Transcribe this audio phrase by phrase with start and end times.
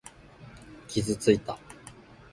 [0.87, 1.59] 傷ついた。